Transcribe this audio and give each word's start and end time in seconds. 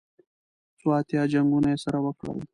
څو 0.79 0.87
اتیا 0.99 1.21
جنګونه 1.31 1.67
یې 1.73 1.77
سره 1.83 1.97
وکړل. 2.01 2.39